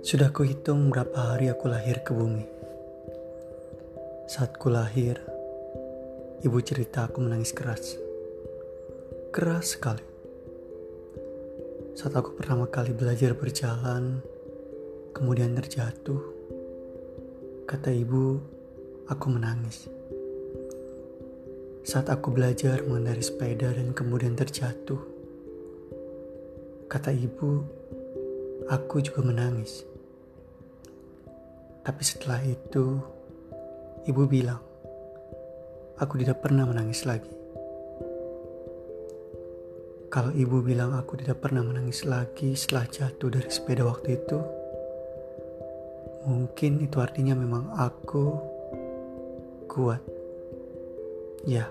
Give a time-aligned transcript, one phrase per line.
[0.00, 2.48] Sudah kuhitung berapa hari aku lahir ke bumi.
[4.24, 5.20] Saat ku lahir,
[6.40, 8.00] ibu cerita aku menangis keras.
[9.28, 10.00] Keras sekali.
[11.92, 14.24] Saat aku pertama kali belajar berjalan,
[15.12, 16.24] kemudian terjatuh,
[17.68, 18.40] kata ibu,
[19.04, 19.84] aku menangis.
[21.84, 25.04] Saat aku belajar mengendarai sepeda dan kemudian terjatuh,
[26.88, 27.79] kata ibu,
[28.68, 29.86] aku juga menangis.
[31.80, 33.00] Tapi setelah itu,
[34.04, 34.60] ibu bilang,
[35.96, 37.32] aku tidak pernah menangis lagi.
[40.10, 44.38] Kalau ibu bilang aku tidak pernah menangis lagi setelah jatuh dari sepeda waktu itu,
[46.26, 48.26] mungkin itu artinya memang aku
[49.70, 50.02] kuat.
[51.46, 51.70] Ya,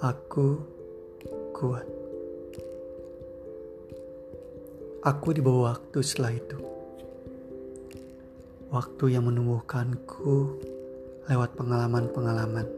[0.00, 0.64] aku
[1.52, 1.99] kuat.
[5.00, 6.60] Aku dibawa waktu setelah itu
[8.70, 10.60] waktu yang menumbuhkanku
[11.26, 12.68] lewat pengalaman-pengalaman.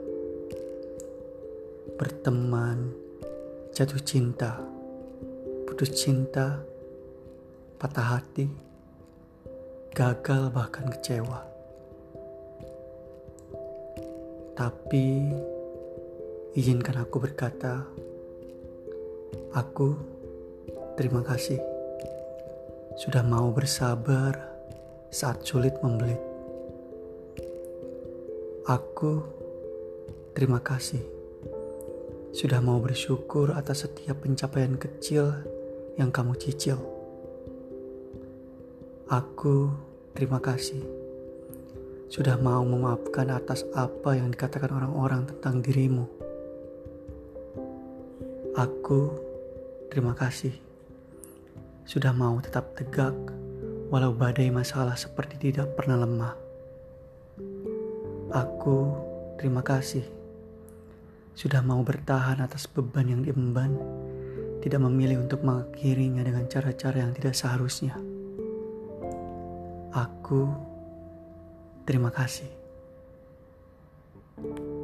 [2.01, 2.95] Berteman,
[3.77, 4.57] jatuh cinta,
[5.69, 6.65] putus cinta,
[7.77, 8.49] patah hati,
[9.93, 11.45] gagal bahkan kecewa.
[14.57, 15.07] Tapi
[16.57, 17.85] izinkan aku berkata,
[19.53, 19.93] aku
[20.97, 21.72] terima kasih
[22.93, 24.37] sudah mau bersabar
[25.09, 26.21] saat sulit membelit.
[28.69, 29.25] Aku
[30.37, 31.01] terima kasih
[32.33, 35.33] sudah mau bersyukur atas setiap pencapaian kecil
[35.97, 36.81] yang kamu cicil.
[39.09, 39.73] Aku
[40.17, 40.85] terima kasih
[42.13, 46.05] sudah mau memaafkan atas apa yang dikatakan orang-orang tentang dirimu.
[48.53, 49.17] Aku
[49.89, 50.72] terima kasih
[51.83, 53.15] sudah mau tetap tegak
[53.93, 56.35] walau badai masalah seperti tidak pernah lemah.
[58.33, 58.97] Aku
[59.37, 60.05] terima kasih
[61.33, 63.77] sudah mau bertahan atas beban yang diemban,
[64.65, 67.97] tidak memilih untuk mengakhirinya dengan cara-cara yang tidak seharusnya.
[69.93, 70.49] Aku
[71.85, 72.49] terima kasih.
[74.33, 74.82] thank you